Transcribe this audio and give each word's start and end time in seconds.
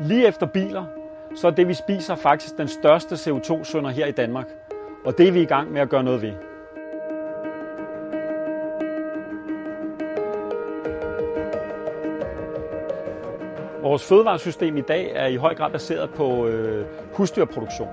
Lige 0.00 0.26
efter 0.26 0.46
biler, 0.46 0.84
så 1.36 1.46
er 1.46 1.50
det 1.50 1.68
vi 1.68 1.74
spiser 1.74 2.14
faktisk 2.14 2.58
den 2.58 2.68
største 2.68 3.14
CO2-sønder 3.14 3.90
her 3.90 4.06
i 4.06 4.10
Danmark. 4.10 4.46
Og 5.04 5.18
det 5.18 5.28
er 5.28 5.32
vi 5.32 5.42
i 5.42 5.44
gang 5.44 5.72
med 5.72 5.80
at 5.80 5.88
gøre 5.88 6.02
noget 6.02 6.22
ved. 6.22 6.32
Vores 13.82 14.08
fødevaresystem 14.08 14.76
i 14.76 14.80
dag 14.80 15.12
er 15.14 15.26
i 15.26 15.36
høj 15.36 15.54
grad 15.54 15.70
baseret 15.70 16.10
på 16.10 16.46
øh, 16.46 16.86
husdyrproduktion. 17.12 17.88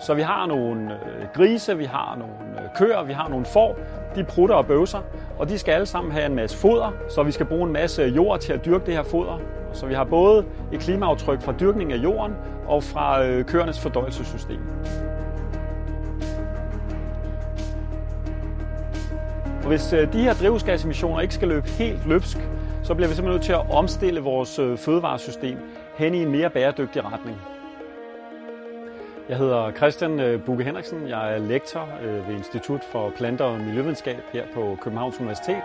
Så 0.00 0.14
vi 0.14 0.22
har 0.22 0.46
nogle 0.46 0.92
øh, 0.92 1.26
grise, 1.34 1.78
vi 1.78 1.84
har 1.84 2.16
nogle 2.16 2.62
øh, 2.62 2.68
køer, 2.76 3.02
vi 3.02 3.12
har 3.12 3.28
nogle 3.28 3.44
får. 3.44 3.78
De 4.14 4.24
prutter 4.24 4.54
og 4.54 4.66
bøvser, 4.66 5.02
og 5.38 5.48
de 5.48 5.58
skal 5.58 5.72
alle 5.72 5.86
sammen 5.86 6.12
have 6.12 6.26
en 6.26 6.34
masse 6.34 6.56
foder, 6.56 6.92
så 7.08 7.22
vi 7.22 7.32
skal 7.32 7.46
bruge 7.46 7.66
en 7.66 7.72
masse 7.72 8.02
jord 8.02 8.40
til 8.40 8.52
at 8.52 8.64
dyrke 8.64 8.86
det 8.86 8.94
her 8.94 9.02
foder. 9.02 9.40
Så 9.72 9.86
vi 9.86 9.94
har 9.94 10.04
både 10.04 10.44
et 10.72 10.80
klimaaftryk 10.80 11.42
fra 11.42 11.54
dyrkning 11.60 11.92
af 11.92 11.96
jorden 11.96 12.34
og 12.66 12.82
fra 12.82 13.24
øh, 13.24 13.44
køernes 13.44 13.80
fordøjelsessystem. 13.80 14.60
Og 19.62 19.68
hvis 19.68 19.92
øh, 19.92 20.12
de 20.12 20.18
her 20.18 20.34
drivhusgasemissioner 20.34 21.20
ikke 21.20 21.34
skal 21.34 21.48
løbe 21.48 21.68
helt 21.68 22.06
løbsk, 22.06 22.38
så 22.82 22.94
bliver 22.94 23.08
vi 23.08 23.14
simpelthen 23.14 23.34
nødt 23.34 23.42
til 23.42 23.52
at 23.52 23.70
omstille 23.70 24.20
vores 24.20 24.58
øh, 24.58 24.78
fødevaresystem 24.78 25.58
hen 25.96 26.14
i 26.14 26.22
en 26.22 26.30
mere 26.30 26.50
bæredygtig 26.50 27.04
retning. 27.04 27.57
Jeg 29.28 29.36
hedder 29.36 29.72
Christian 29.72 30.20
øh, 30.20 30.42
Bukke 30.42 30.64
Henriksen. 30.64 31.08
Jeg 31.08 31.34
er 31.34 31.38
lektor 31.38 31.88
øh, 32.02 32.28
ved 32.28 32.34
Institut 32.34 32.84
for 32.92 33.12
Planter 33.16 33.44
og 33.44 33.60
Miljøvidenskab 33.60 34.16
her 34.32 34.44
på 34.54 34.78
Københavns 34.82 35.20
Universitet, 35.20 35.62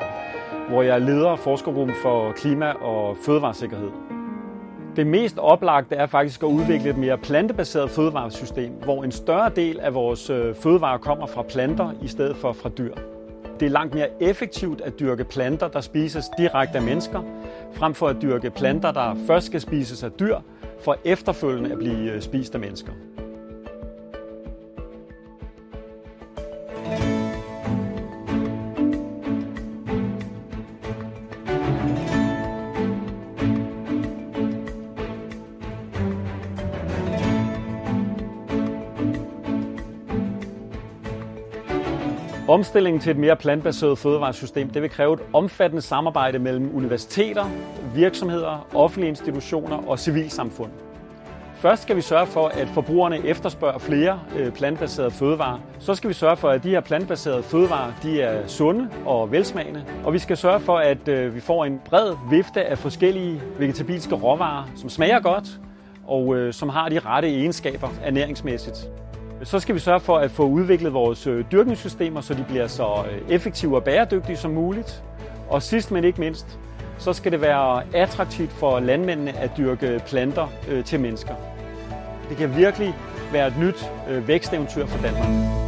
hvor 0.69 0.81
jeg 0.81 1.01
leder 1.01 1.35
forskergruppen 1.35 1.95
for 2.01 2.31
klima- 2.31 2.71
og 2.71 3.17
fødevaresikkerhed. 3.25 3.89
Det 4.95 5.07
mest 5.07 5.37
oplagte 5.37 5.95
er 5.95 6.05
faktisk 6.05 6.43
at 6.43 6.47
udvikle 6.47 6.89
et 6.89 6.97
mere 6.97 7.17
plantebaseret 7.17 7.89
fødevaresystem, 7.89 8.71
hvor 8.71 9.03
en 9.03 9.11
større 9.11 9.51
del 9.55 9.79
af 9.79 9.93
vores 9.93 10.29
øh, 10.29 10.55
fødevarer 10.55 10.97
kommer 10.97 11.25
fra 11.25 11.41
planter 11.41 11.91
i 12.01 12.07
stedet 12.07 12.35
for 12.35 12.53
fra 12.53 12.69
dyr. 12.69 12.93
Det 13.59 13.65
er 13.65 13.69
langt 13.69 13.93
mere 13.93 14.23
effektivt 14.23 14.81
at 14.81 14.99
dyrke 14.99 15.23
planter, 15.23 15.67
der 15.67 15.81
spises 15.81 16.25
direkte 16.37 16.77
af 16.77 16.83
mennesker, 16.83 17.21
frem 17.73 17.93
for 17.93 18.07
at 18.07 18.15
dyrke 18.21 18.49
planter, 18.49 18.91
der 18.91 19.15
først 19.27 19.45
skal 19.45 19.61
spises 19.61 20.03
af 20.03 20.11
dyr, 20.11 20.37
for 20.79 20.97
efterfølgende 21.05 21.71
at 21.71 21.77
blive 21.77 22.21
spist 22.21 22.53
af 22.55 22.61
mennesker. 22.61 22.91
Omstillingen 42.47 43.01
til 43.01 43.11
et 43.11 43.17
mere 43.17 43.35
plantbaseret 43.35 43.97
fødevaresystem 43.97 44.69
det 44.69 44.81
vil 44.81 44.89
kræve 44.89 45.13
et 45.13 45.19
omfattende 45.33 45.81
samarbejde 45.81 46.39
mellem 46.39 46.75
universiteter, 46.75 47.45
virksomheder, 47.95 48.67
offentlige 48.73 49.09
institutioner 49.09 49.89
og 49.89 49.99
civilsamfund. 49.99 50.71
Først 51.55 51.81
skal 51.81 51.95
vi 51.95 52.01
sørge 52.01 52.27
for, 52.27 52.47
at 52.47 52.67
forbrugerne 52.67 53.25
efterspørger 53.25 53.77
flere 53.77 54.19
plantebaserede 54.27 54.51
plantbaserede 54.51 55.11
fødevarer. 55.11 55.59
Så 55.79 55.95
skal 55.95 56.07
vi 56.09 56.13
sørge 56.13 56.37
for, 56.37 56.49
at 56.49 56.63
de 56.63 56.69
her 56.69 56.81
plantbaserede 56.81 57.43
fødevarer 57.43 57.91
de 58.03 58.21
er 58.21 58.47
sunde 58.47 58.89
og 59.05 59.31
velsmagende. 59.31 59.85
Og 60.03 60.13
vi 60.13 60.19
skal 60.19 60.37
sørge 60.37 60.59
for, 60.59 60.77
at 60.77 61.07
øh, 61.07 61.35
vi 61.35 61.39
får 61.39 61.65
en 61.65 61.81
bred 61.85 62.15
vifte 62.29 62.65
af 62.65 62.77
forskellige 62.77 63.41
vegetabilske 63.59 64.15
råvarer, 64.15 64.71
som 64.75 64.89
smager 64.89 65.19
godt 65.19 65.59
og 66.07 66.35
øh, 66.35 66.53
som 66.53 66.69
har 66.69 66.89
de 66.89 66.99
rette 66.99 67.27
egenskaber 67.27 67.87
ernæringsmæssigt. 68.03 69.02
Så 69.43 69.59
skal 69.59 69.75
vi 69.75 69.79
sørge 69.79 69.99
for 69.99 70.17
at 70.17 70.31
få 70.31 70.43
udviklet 70.43 70.93
vores 70.93 71.27
øh, 71.27 71.45
dyrkningssystemer, 71.51 72.21
så 72.21 72.33
de 72.33 72.45
bliver 72.49 72.67
så 72.67 73.05
øh, 73.11 73.31
effektive 73.35 73.75
og 73.75 73.83
bæredygtige 73.83 74.37
som 74.37 74.51
muligt. 74.51 75.03
Og 75.49 75.61
sidst 75.61 75.91
men 75.91 76.03
ikke 76.03 76.19
mindst, 76.19 76.59
så 76.97 77.13
skal 77.13 77.31
det 77.31 77.41
være 77.41 77.95
attraktivt 77.95 78.51
for 78.51 78.79
landmændene 78.79 79.37
at 79.37 79.51
dyrke 79.57 80.01
planter 80.07 80.47
øh, 80.69 80.83
til 80.83 80.99
mennesker. 80.99 81.35
Det 82.29 82.37
kan 82.37 82.55
virkelig 82.55 82.95
være 83.31 83.47
et 83.47 83.57
nyt 83.59 83.91
væksteventyr 84.27 84.85
for 84.85 85.01
Danmark. 85.01 85.62